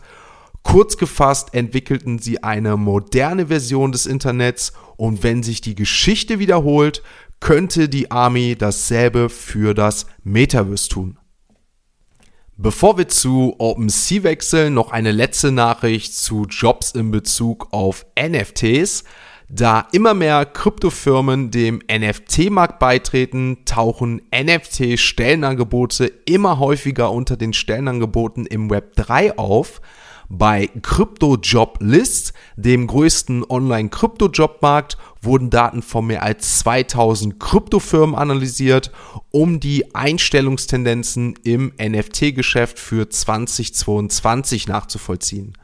Kurz 0.62 0.96
gefasst 0.96 1.54
entwickelten 1.54 2.18
sie 2.18 2.42
eine 2.42 2.76
moderne 2.76 3.46
Version 3.46 3.92
des 3.92 4.06
Internets 4.06 4.72
und 4.96 5.22
wenn 5.22 5.42
sich 5.42 5.60
die 5.60 5.74
Geschichte 5.74 6.38
wiederholt, 6.38 7.02
könnte 7.40 7.88
die 7.88 8.10
Army 8.10 8.56
dasselbe 8.56 9.28
für 9.28 9.74
das 9.74 10.06
Metaverse 10.24 10.88
tun. 10.88 11.18
Bevor 12.56 12.98
wir 12.98 13.06
zu 13.06 13.54
OpenSea 13.58 14.24
wechseln, 14.24 14.74
noch 14.74 14.90
eine 14.90 15.12
letzte 15.12 15.52
Nachricht 15.52 16.12
zu 16.16 16.44
Jobs 16.46 16.90
in 16.90 17.12
Bezug 17.12 17.68
auf 17.70 18.04
NFTs. 18.20 19.04
Da 19.48 19.86
immer 19.92 20.12
mehr 20.12 20.44
Kryptofirmen 20.44 21.52
dem 21.52 21.80
NFT-Markt 21.90 22.80
beitreten, 22.80 23.58
tauchen 23.64 24.22
NFT-Stellenangebote 24.34 26.06
immer 26.26 26.58
häufiger 26.58 27.12
unter 27.12 27.36
den 27.36 27.52
Stellenangeboten 27.52 28.44
im 28.44 28.68
Web 28.70 28.96
3 28.96 29.38
auf 29.38 29.80
bei 30.28 30.68
CryptoJob 30.82 31.78
List, 31.80 32.32
dem 32.56 32.86
größten 32.86 33.44
Online-Krypto-Jobmarkt, 33.48 34.98
wurden 35.22 35.50
Daten 35.50 35.82
von 35.82 36.06
mehr 36.06 36.22
als 36.22 36.58
2000 36.60 37.40
Kryptofirmen 37.40 38.14
analysiert, 38.14 38.92
um 39.30 39.60
die 39.60 39.94
Einstellungstendenzen 39.94 41.34
im 41.42 41.72
NFT-Geschäft 41.80 42.78
für 42.78 43.08
2022 43.08 44.68
nachzuvollziehen. 44.68 45.54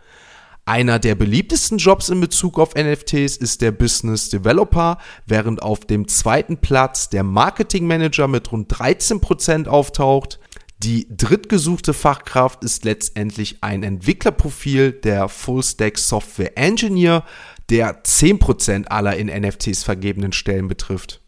Einer 0.67 0.99
der 0.99 1.15
beliebtesten 1.15 1.77
Jobs 1.77 2.09
in 2.09 2.21
Bezug 2.21 2.59
auf 2.59 2.75
NFTs 2.75 3.37
ist 3.37 3.61
der 3.61 3.71
Business 3.71 4.31
Developer, 4.31 4.97
während 5.27 5.63
auf 5.63 5.81
dem 5.81 6.09
zweiten 6.09 6.57
Platz 6.57 7.11
der 7.11 7.23
Marketing 7.23 7.87
Manager 7.87 8.29
mit 8.29 8.51
rund 8.51 8.73
13% 8.73 9.67
auftaucht. 9.69 10.41
Die 10.85 11.07
drittgesuchte 11.09 11.95
Fachkraft 11.95 12.63
ist 12.63 12.85
letztendlich 12.85 13.57
ein 13.63 13.83
Entwicklerprofil 13.83 14.93
der 14.93 15.31
Full-Stack 15.31 15.97
Software 15.97 16.59
Engineer, 16.59 17.25
der 17.71 18.05
10% 18.05 18.89
aller 18.89 19.17
in 19.17 19.29
NFTs 19.29 19.83
vergebenen 19.83 20.35
Stellen 20.35 20.69
betrifft. 20.69 21.23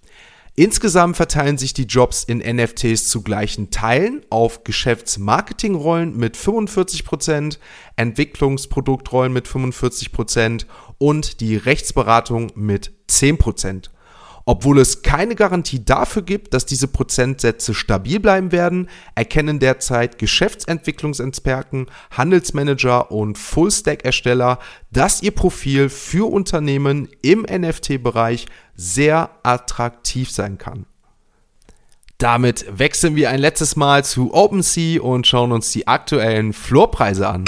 Insgesamt 0.57 1.17
verteilen 1.17 1.57
sich 1.57 1.73
die 1.73 1.87
Jobs 1.87 2.23
in 2.23 2.41
NFTs 2.41 3.09
zu 3.09 3.23
gleichen 3.23 3.71
Teilen 3.71 4.27
auf 4.29 4.63
Geschäftsmarketingrollen 4.63 6.15
mit 6.15 6.37
45%, 6.37 7.57
Entwicklungsproduktrollen 7.97 9.33
mit 9.33 9.49
45% 9.49 10.67
und 10.99 11.41
die 11.41 11.57
Rechtsberatung 11.57 12.53
mit 12.57 12.93
10%. 13.09 13.89
Obwohl 14.49 14.79
es 14.79 15.03
keine 15.03 15.35
Garantie 15.35 15.85
dafür 15.85 16.23
gibt, 16.23 16.55
dass 16.55 16.65
diese 16.65 16.87
Prozentsätze 16.87 17.75
stabil 17.75 18.21
bleiben 18.21 18.53
werden, 18.53 18.89
erkennen 19.17 19.59
derzeit 19.59 20.21
Geschäftsentwicklungsexperten, 20.21 21.87
Handelsmanager 22.13 23.11
und 23.11 23.39
Full-Stack-Ersteller, 23.39 24.61
dass 24.93 25.21
ihr 25.21 25.33
Profil 25.33 25.89
für 25.89 26.31
Unternehmen 26.31 27.09
im 27.23 27.43
NFT-Bereich 27.43 28.47
sehr 28.77 29.31
attraktiv 29.43 30.31
sein 30.31 30.59
kann. 30.59 30.87
Damit 32.19 32.67
wechseln 32.71 33.17
wir 33.17 33.31
ein 33.31 33.41
letztes 33.41 33.75
Mal 33.75 34.05
zu 34.05 34.33
OpenSea 34.33 35.03
und 35.03 35.27
schauen 35.27 35.51
uns 35.51 35.73
die 35.73 35.89
aktuellen 35.89 36.53
Floorpreise 36.53 37.29
an. 37.29 37.47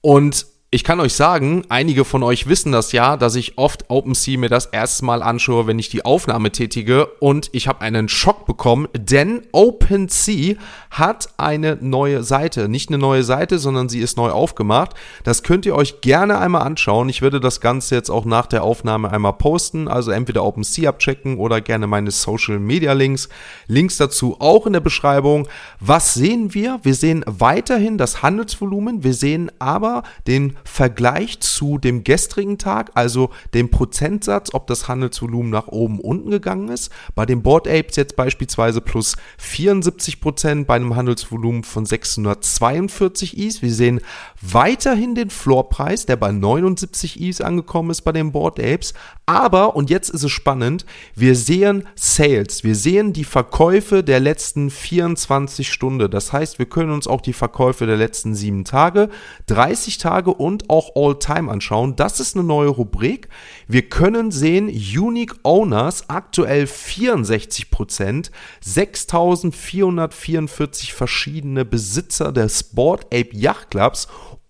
Und 0.00 0.53
Ich 0.74 0.82
kann 0.82 0.98
euch 0.98 1.14
sagen, 1.14 1.62
einige 1.68 2.04
von 2.04 2.24
euch 2.24 2.48
wissen 2.48 2.72
das 2.72 2.90
ja, 2.90 3.16
dass 3.16 3.36
ich 3.36 3.58
oft 3.58 3.84
OpenSea 3.90 4.36
mir 4.36 4.48
das 4.48 4.66
erste 4.66 5.04
Mal 5.04 5.22
anschaue, 5.22 5.68
wenn 5.68 5.78
ich 5.78 5.88
die 5.88 6.04
Aufnahme 6.04 6.50
tätige 6.50 7.06
und 7.20 7.48
ich 7.52 7.68
habe 7.68 7.82
einen 7.82 8.08
Schock 8.08 8.44
bekommen, 8.44 8.88
denn 8.92 9.42
OpenSea 9.52 10.56
hat 10.90 11.28
eine 11.36 11.78
neue 11.80 12.24
Seite. 12.24 12.68
Nicht 12.68 12.88
eine 12.88 12.98
neue 12.98 13.22
Seite, 13.22 13.60
sondern 13.60 13.88
sie 13.88 14.00
ist 14.00 14.16
neu 14.16 14.30
aufgemacht. 14.30 14.94
Das 15.22 15.44
könnt 15.44 15.64
ihr 15.64 15.76
euch 15.76 16.00
gerne 16.00 16.40
einmal 16.40 16.62
anschauen. 16.62 17.08
Ich 17.08 17.22
werde 17.22 17.38
das 17.38 17.60
Ganze 17.60 17.94
jetzt 17.94 18.10
auch 18.10 18.24
nach 18.24 18.46
der 18.46 18.64
Aufnahme 18.64 19.12
einmal 19.12 19.34
posten, 19.34 19.86
also 19.86 20.10
entweder 20.10 20.42
OpenSea 20.44 20.88
abchecken 20.88 21.38
oder 21.38 21.60
gerne 21.60 21.86
meine 21.86 22.10
Social 22.10 22.58
Media 22.58 22.94
Links. 22.94 23.28
Links 23.68 23.96
dazu 23.96 24.40
auch 24.40 24.66
in 24.66 24.72
der 24.72 24.80
Beschreibung. 24.80 25.46
Was 25.78 26.14
sehen 26.14 26.52
wir? 26.52 26.80
Wir 26.82 26.96
sehen 26.96 27.24
weiterhin 27.28 27.96
das 27.96 28.22
Handelsvolumen, 28.22 29.04
wir 29.04 29.14
sehen 29.14 29.52
aber 29.60 30.02
den 30.26 30.56
Vergleich 30.64 31.40
zu 31.40 31.78
dem 31.78 32.04
gestrigen 32.04 32.58
Tag, 32.58 32.90
also 32.94 33.30
dem 33.52 33.70
Prozentsatz, 33.70 34.52
ob 34.52 34.66
das 34.66 34.88
Handelsvolumen 34.88 35.50
nach 35.50 35.68
oben 35.68 36.00
unten 36.00 36.30
gegangen 36.30 36.68
ist. 36.68 36.90
Bei 37.14 37.26
den 37.26 37.42
Board 37.42 37.68
Apes 37.68 37.96
jetzt 37.96 38.16
beispielsweise 38.16 38.80
plus 38.80 39.16
74 39.38 40.20
Prozent 40.20 40.66
bei 40.66 40.74
einem 40.76 40.96
Handelsvolumen 40.96 41.64
von 41.64 41.86
642 41.86 43.36
Is. 43.38 43.62
Wir 43.62 43.72
sehen 43.72 44.00
weiterhin 44.40 45.14
den 45.14 45.30
Floorpreis, 45.30 46.06
der 46.06 46.16
bei 46.16 46.32
79 46.32 47.20
Is 47.20 47.40
angekommen 47.40 47.90
ist 47.90 48.02
bei 48.02 48.12
den 48.12 48.32
Board 48.32 48.58
Apes. 48.58 48.94
Aber, 49.26 49.76
und 49.76 49.90
jetzt 49.90 50.10
ist 50.10 50.22
es 50.22 50.32
spannend, 50.32 50.84
wir 51.14 51.34
sehen 51.34 51.86
Sales, 51.94 52.62
wir 52.62 52.74
sehen 52.74 53.12
die 53.12 53.24
Verkäufe 53.24 54.04
der 54.04 54.20
letzten 54.20 54.70
24 54.70 55.70
Stunden. 55.70 56.10
Das 56.10 56.32
heißt, 56.32 56.58
wir 56.58 56.66
können 56.66 56.90
uns 56.90 57.06
auch 57.06 57.20
die 57.20 57.32
Verkäufe 57.32 57.86
der 57.86 57.96
letzten 57.96 58.34
sieben 58.34 58.64
Tage, 58.64 59.08
30 59.46 59.98
Tage 59.98 60.32
und 60.32 60.53
und 60.54 60.70
auch 60.70 60.94
All-Time 60.94 61.50
anschauen. 61.50 61.96
Das 61.96 62.20
ist 62.20 62.36
eine 62.36 62.44
neue 62.44 62.68
Rubrik. 62.68 63.28
Wir 63.66 63.88
können 63.88 64.30
sehen, 64.30 64.68
Unique 64.68 65.34
Owners 65.42 66.08
aktuell 66.08 66.68
64 66.68 67.72
Prozent, 67.72 68.30
6444 68.60 70.94
verschiedene 70.94 71.64
Besitzer 71.64 72.30
des 72.30 72.60
Sport 72.60 73.06
Ape 73.06 73.30
Yacht 73.32 73.72
Clubs 73.72 74.06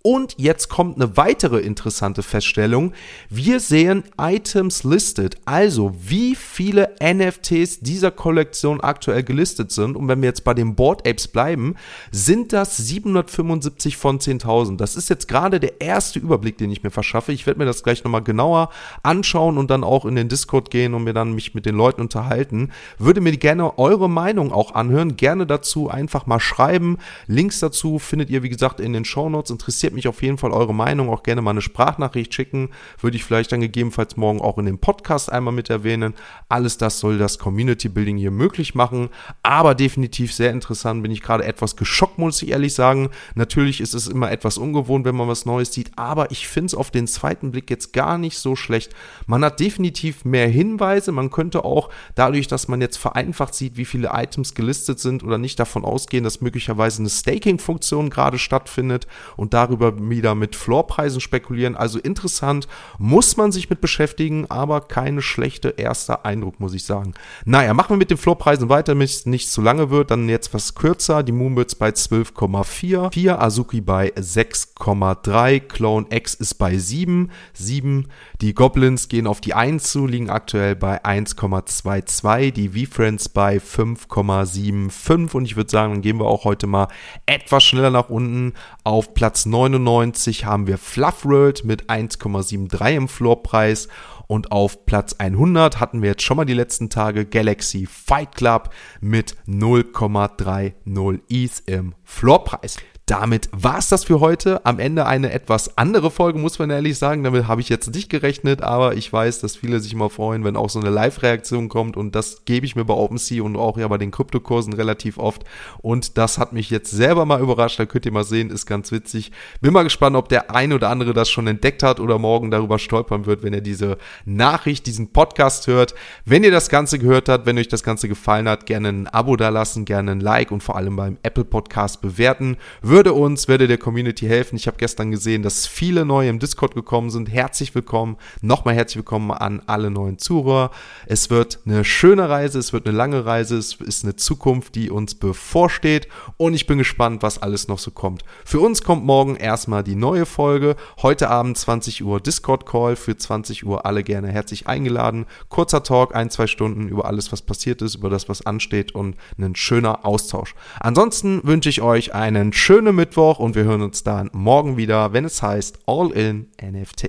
und 0.06 0.34
jetzt 0.36 0.68
kommt 0.68 0.96
eine 0.96 1.16
weitere 1.16 1.60
interessante 1.60 2.22
Feststellung. 2.22 2.92
Wir 3.30 3.58
sehen 3.58 4.04
Items 4.20 4.84
listed, 4.84 5.38
also 5.46 5.94
wie 5.98 6.34
viele 6.34 6.94
NFTs 7.02 7.80
dieser 7.80 8.10
Kollektion 8.10 8.82
aktuell 8.82 9.22
gelistet 9.22 9.72
sind. 9.72 9.96
Und 9.96 10.06
wenn 10.06 10.20
wir 10.20 10.28
jetzt 10.28 10.44
bei 10.44 10.52
den 10.52 10.74
Board 10.74 11.08
Apes 11.08 11.26
bleiben, 11.26 11.76
sind 12.12 12.52
das 12.52 12.76
775 12.76 13.96
von 13.96 14.18
10.000. 14.18 14.76
Das 14.76 14.94
ist 14.94 15.08
jetzt 15.08 15.26
gerade 15.26 15.58
der 15.58 15.80
erste 15.80 16.18
Überblick, 16.18 16.58
den 16.58 16.70
ich 16.70 16.82
mir 16.82 16.90
verschaffe. 16.90 17.32
Ich 17.32 17.46
werde 17.46 17.58
mir 17.58 17.64
das 17.64 17.82
gleich 17.82 18.04
nochmal 18.04 18.22
genauer 18.22 18.68
anschauen 19.02 19.56
und 19.56 19.70
dann 19.70 19.84
auch 19.84 20.04
in 20.04 20.16
den 20.16 20.28
Discord 20.28 20.70
gehen 20.70 20.92
und 20.92 21.04
mir 21.04 21.14
dann 21.14 21.32
mich 21.32 21.54
mit 21.54 21.64
den 21.64 21.76
Leuten 21.76 22.02
unterhalten. 22.02 22.72
Würde 22.98 23.22
mir 23.22 23.34
gerne 23.38 23.78
eure 23.78 24.10
Meinung 24.10 24.52
auch 24.52 24.74
anhören. 24.74 25.16
Gerne 25.16 25.46
dazu 25.46 25.88
einfach 25.88 26.26
mal 26.26 26.40
schreiben. 26.40 26.98
Links 27.26 27.60
dazu 27.60 27.98
findet 27.98 28.28
ihr, 28.28 28.42
wie 28.42 28.50
gesagt, 28.50 28.80
in 28.80 28.92
den 28.92 29.06
Show 29.06 29.30
Notes. 29.30 29.50
Interessiert 29.50 29.93
mich 29.94 30.08
auf 30.08 30.22
jeden 30.22 30.38
Fall 30.38 30.50
eure 30.50 30.74
Meinung, 30.74 31.08
auch 31.08 31.22
gerne 31.22 31.42
mal 31.42 31.50
eine 31.50 31.62
Sprachnachricht 31.62 32.34
schicken. 32.34 32.70
Würde 33.00 33.16
ich 33.16 33.24
vielleicht 33.24 33.52
dann 33.52 33.60
gegebenenfalls 33.60 34.16
morgen 34.16 34.40
auch 34.40 34.58
in 34.58 34.66
dem 34.66 34.78
Podcast 34.78 35.30
einmal 35.30 35.54
mit 35.54 35.70
erwähnen. 35.70 36.14
Alles 36.48 36.78
das 36.78 37.00
soll 37.00 37.18
das 37.18 37.38
Community 37.38 37.88
Building 37.88 38.16
hier 38.16 38.30
möglich 38.30 38.74
machen. 38.74 39.08
Aber 39.42 39.74
definitiv 39.74 40.32
sehr 40.32 40.50
interessant. 40.50 41.02
Bin 41.02 41.12
ich 41.12 41.22
gerade 41.22 41.44
etwas 41.44 41.76
geschockt, 41.76 42.18
muss 42.18 42.42
ich 42.42 42.50
ehrlich 42.50 42.74
sagen. 42.74 43.10
Natürlich 43.34 43.80
ist 43.80 43.94
es 43.94 44.06
immer 44.06 44.30
etwas 44.30 44.58
ungewohnt, 44.58 45.04
wenn 45.04 45.16
man 45.16 45.28
was 45.28 45.46
Neues 45.46 45.72
sieht. 45.72 45.92
Aber 45.96 46.30
ich 46.30 46.48
finde 46.48 46.66
es 46.66 46.74
auf 46.74 46.90
den 46.90 47.06
zweiten 47.06 47.50
Blick 47.50 47.70
jetzt 47.70 47.92
gar 47.92 48.18
nicht 48.18 48.38
so 48.38 48.56
schlecht. 48.56 48.92
Man 49.26 49.44
hat 49.44 49.60
definitiv 49.60 50.24
mehr 50.24 50.48
Hinweise. 50.48 51.12
Man 51.12 51.30
könnte 51.30 51.64
auch 51.64 51.90
dadurch, 52.14 52.46
dass 52.48 52.68
man 52.68 52.80
jetzt 52.80 52.96
vereinfacht 52.96 53.54
sieht, 53.54 53.76
wie 53.76 53.84
viele 53.84 54.10
Items 54.12 54.54
gelistet 54.54 55.00
sind 55.00 55.22
oder 55.22 55.38
nicht 55.38 55.58
davon 55.58 55.84
ausgehen, 55.84 56.24
dass 56.24 56.40
möglicherweise 56.40 57.00
eine 57.00 57.10
Staking-Funktion 57.10 58.10
gerade 58.10 58.38
stattfindet 58.38 59.06
und 59.36 59.54
darüber 59.54 59.83
darüber 59.84 60.10
wieder 60.10 60.34
mit 60.34 60.56
Floorpreisen 60.56 61.20
spekulieren. 61.20 61.76
Also 61.76 61.98
interessant, 61.98 62.68
muss 62.98 63.36
man 63.36 63.52
sich 63.52 63.70
mit 63.70 63.80
beschäftigen, 63.80 64.46
aber 64.50 64.80
keine 64.80 65.22
schlechte 65.22 65.70
erster 65.70 66.24
Eindruck, 66.24 66.60
muss 66.60 66.74
ich 66.74 66.84
sagen. 66.84 67.14
Naja, 67.44 67.74
machen 67.74 67.90
wir 67.90 67.96
mit 67.96 68.10
den 68.10 68.16
Floorpreisen 68.16 68.68
weiter, 68.68 68.92
damit 68.92 69.10
es 69.10 69.26
nicht 69.26 69.50
zu 69.50 69.60
lange 69.60 69.90
wird. 69.90 70.10
Dann 70.10 70.28
jetzt 70.28 70.54
was 70.54 70.74
kürzer. 70.74 71.22
Die 71.22 71.32
Moonbirds 71.32 71.74
bei 71.74 71.90
12,4, 71.90 73.12
4 73.12 73.42
Azuki 73.42 73.80
bei 73.80 74.12
6,3, 74.14 75.60
Clone 75.60 76.06
X 76.10 76.34
ist 76.34 76.54
bei 76.54 76.76
7, 76.76 77.30
7. 77.52 78.08
Die 78.40 78.54
Goblins 78.54 79.08
gehen 79.08 79.26
auf 79.26 79.40
die 79.40 79.54
1 79.54 79.90
zu, 79.90 80.06
liegen 80.06 80.30
aktuell 80.30 80.76
bei 80.76 81.04
1,22, 81.04 82.50
die 82.52 82.68
V-Friends 82.68 83.28
bei 83.28 83.58
5,75 83.58 85.34
und 85.34 85.44
ich 85.44 85.56
würde 85.56 85.70
sagen, 85.70 85.94
dann 85.94 86.02
gehen 86.02 86.18
wir 86.18 86.26
auch 86.26 86.44
heute 86.44 86.66
mal 86.66 86.88
etwas 87.26 87.64
schneller 87.64 87.90
nach 87.90 88.08
unten. 88.08 88.54
Auf 88.84 89.14
Platz 89.14 89.46
9 89.46 89.73
99 89.78 90.44
haben 90.44 90.66
wir 90.66 90.78
Fluffworld 90.78 91.64
mit 91.64 91.90
1,73 91.90 92.96
im 92.96 93.08
Floorpreis. 93.08 93.88
Und 94.26 94.52
auf 94.52 94.86
Platz 94.86 95.14
100 95.18 95.80
hatten 95.80 96.02
wir 96.02 96.10
jetzt 96.10 96.22
schon 96.22 96.36
mal 96.38 96.44
die 96.44 96.54
letzten 96.54 96.88
Tage 96.88 97.26
Galaxy 97.26 97.86
Fight 97.86 98.34
Club 98.34 98.70
mit 99.00 99.36
0,30 99.46 101.20
ETH 101.28 101.62
im 101.66 101.94
Floorpreis. 102.04 102.78
Damit 103.06 103.50
war 103.52 103.76
es 103.76 103.90
das 103.90 104.04
für 104.04 104.20
heute. 104.20 104.64
Am 104.64 104.78
Ende 104.78 105.04
eine 105.04 105.30
etwas 105.30 105.76
andere 105.76 106.10
Folge, 106.10 106.38
muss 106.38 106.58
man 106.58 106.70
ehrlich 106.70 106.96
sagen. 106.96 107.22
Damit 107.22 107.46
habe 107.46 107.60
ich 107.60 107.68
jetzt 107.68 107.94
nicht 107.94 108.08
gerechnet, 108.08 108.62
aber 108.62 108.94
ich 108.94 109.12
weiß, 109.12 109.40
dass 109.40 109.56
viele 109.56 109.80
sich 109.80 109.94
mal 109.94 110.08
freuen, 110.08 110.42
wenn 110.42 110.56
auch 110.56 110.70
so 110.70 110.80
eine 110.80 110.88
Live-Reaktion 110.88 111.68
kommt. 111.68 111.98
Und 111.98 112.14
das 112.14 112.46
gebe 112.46 112.64
ich 112.64 112.76
mir 112.76 112.86
bei 112.86 112.94
OpenSea 112.94 113.42
und 113.42 113.56
auch 113.56 113.76
ja 113.76 113.86
bei 113.88 113.98
den 113.98 114.10
Kryptokursen 114.10 114.72
relativ 114.72 115.18
oft. 115.18 115.44
Und 115.82 116.16
das 116.16 116.38
hat 116.38 116.54
mich 116.54 116.70
jetzt 116.70 116.92
selber 116.92 117.26
mal 117.26 117.42
überrascht. 117.42 117.78
Da 117.78 117.84
könnt 117.84 118.06
ihr 118.06 118.12
mal 118.12 118.24
sehen, 118.24 118.48
ist 118.48 118.64
ganz 118.64 118.90
witzig. 118.90 119.32
Bin 119.60 119.74
mal 119.74 119.82
gespannt, 119.82 120.16
ob 120.16 120.30
der 120.30 120.50
ein 120.50 120.72
oder 120.72 120.88
andere 120.88 121.12
das 121.12 121.28
schon 121.28 121.46
entdeckt 121.46 121.82
hat 121.82 122.00
oder 122.00 122.18
morgen 122.18 122.50
darüber 122.50 122.78
stolpern 122.78 123.26
wird, 123.26 123.42
wenn 123.42 123.52
er 123.52 123.60
diese 123.60 123.98
Nachricht, 124.24 124.86
diesen 124.86 125.12
Podcast 125.12 125.66
hört. 125.66 125.94
Wenn 126.24 126.42
ihr 126.42 126.52
das 126.52 126.70
Ganze 126.70 126.98
gehört 126.98 127.28
habt, 127.28 127.44
wenn 127.44 127.58
euch 127.58 127.68
das 127.68 127.82
Ganze 127.82 128.08
gefallen 128.08 128.48
hat, 128.48 128.64
gerne 128.64 128.88
ein 128.88 129.08
Abo 129.08 129.36
da 129.36 129.50
lassen, 129.50 129.84
gerne 129.84 130.12
ein 130.12 130.20
Like 130.20 130.50
und 130.50 130.62
vor 130.62 130.76
allem 130.76 130.96
beim 130.96 131.18
Apple 131.22 131.44
Podcast 131.44 132.00
bewerten 132.00 132.56
würde 132.80 132.93
uns, 132.94 133.48
würde 133.48 133.66
der 133.66 133.76
Community 133.76 134.24
helfen. 134.24 134.54
Ich 134.54 134.68
habe 134.68 134.76
gestern 134.76 135.10
gesehen, 135.10 135.42
dass 135.42 135.66
viele 135.66 136.04
neue 136.04 136.28
im 136.28 136.38
Discord 136.38 136.76
gekommen 136.76 137.10
sind. 137.10 137.28
Herzlich 137.28 137.74
willkommen, 137.74 138.16
nochmal 138.40 138.76
herzlich 138.76 138.98
willkommen 138.98 139.32
an 139.32 139.60
alle 139.66 139.90
neuen 139.90 140.18
Zuhörer. 140.18 140.70
Es 141.04 141.28
wird 141.28 141.58
eine 141.66 141.84
schöne 141.84 142.28
Reise, 142.28 142.60
es 142.60 142.72
wird 142.72 142.86
eine 142.86 142.96
lange 142.96 143.26
Reise, 143.26 143.58
es 143.58 143.74
ist 143.74 144.04
eine 144.04 144.14
Zukunft, 144.14 144.76
die 144.76 144.90
uns 144.90 145.16
bevorsteht 145.16 146.06
und 146.36 146.54
ich 146.54 146.68
bin 146.68 146.78
gespannt, 146.78 147.24
was 147.24 147.42
alles 147.42 147.66
noch 147.66 147.80
so 147.80 147.90
kommt. 147.90 148.22
Für 148.44 148.60
uns 148.60 148.84
kommt 148.84 149.04
morgen 149.04 149.34
erstmal 149.34 149.82
die 149.82 149.96
neue 149.96 150.24
Folge. 150.24 150.76
Heute 151.02 151.30
Abend 151.30 151.58
20 151.58 152.04
Uhr 152.04 152.20
Discord 152.20 152.64
Call 152.64 152.94
für 152.94 153.16
20 153.16 153.66
Uhr 153.66 153.86
alle 153.86 154.04
gerne 154.04 154.28
herzlich 154.28 154.68
eingeladen. 154.68 155.26
Kurzer 155.48 155.82
Talk, 155.82 156.14
ein, 156.14 156.30
zwei 156.30 156.46
Stunden 156.46 156.86
über 156.86 157.06
alles, 157.06 157.32
was 157.32 157.42
passiert 157.42 157.82
ist, 157.82 157.96
über 157.96 158.08
das, 158.08 158.28
was 158.28 158.46
ansteht 158.46 158.94
und 158.94 159.16
ein 159.36 159.56
schöner 159.56 160.06
Austausch. 160.06 160.54
Ansonsten 160.78 161.40
wünsche 161.42 161.68
ich 161.68 161.82
euch 161.82 162.14
einen 162.14 162.52
schönen 162.52 162.83
schönen 162.84 162.96
Mittwoch 162.96 163.38
und 163.38 163.54
wir 163.54 163.64
hören 163.64 163.80
uns 163.80 164.02
dann 164.02 164.28
morgen 164.34 164.76
wieder, 164.76 165.14
wenn 165.14 165.24
es 165.24 165.42
heißt 165.42 165.78
All 165.86 166.10
in 166.10 166.48
NFT. 166.62 167.08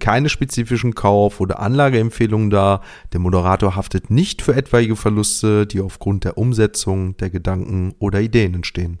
keine 0.00 0.28
spezifischen 0.30 0.94
Kauf- 0.94 1.38
oder 1.38 1.60
Anlageempfehlungen 1.60 2.50
da. 2.50 2.80
Der 3.12 3.20
Moderator 3.20 3.76
haftet 3.76 4.10
nicht 4.10 4.40
für 4.40 4.56
etwaige 4.56 4.96
Verluste, 4.96 5.66
die 5.66 5.80
aufgrund 5.82 6.24
der 6.24 6.38
Umsetzung 6.38 7.16
der 7.18 7.28
Gedanken 7.28 7.94
oder 7.98 8.20
Ideen 8.20 8.54
entstehen. 8.54 8.98